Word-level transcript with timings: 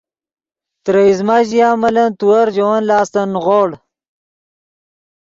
ترے 0.83 1.03
ایزمہ 1.09 1.37
ژیا 1.49 1.69
ملن 1.81 2.09
تیور 2.19 2.47
ژے 2.55 2.63
ون 2.67 2.81
لاستن 2.89 3.27
نیغوڑ 3.33 3.69